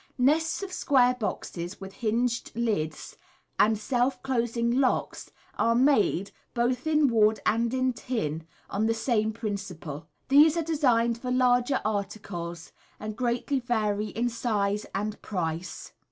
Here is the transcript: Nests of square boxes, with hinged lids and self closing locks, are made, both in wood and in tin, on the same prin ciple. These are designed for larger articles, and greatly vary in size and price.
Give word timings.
Nests 0.17 0.63
of 0.63 0.73
square 0.73 1.13
boxes, 1.13 1.79
with 1.79 1.93
hinged 1.93 2.53
lids 2.55 3.17
and 3.59 3.77
self 3.77 4.23
closing 4.23 4.71
locks, 4.81 5.29
are 5.59 5.75
made, 5.75 6.31
both 6.55 6.87
in 6.87 7.07
wood 7.07 7.39
and 7.45 7.71
in 7.71 7.93
tin, 7.93 8.47
on 8.67 8.87
the 8.87 8.95
same 8.95 9.31
prin 9.31 9.57
ciple. 9.57 10.07
These 10.27 10.57
are 10.57 10.63
designed 10.63 11.19
for 11.21 11.29
larger 11.29 11.81
articles, 11.85 12.71
and 12.99 13.15
greatly 13.15 13.59
vary 13.59 14.07
in 14.07 14.27
size 14.27 14.87
and 14.95 15.21
price. 15.21 15.93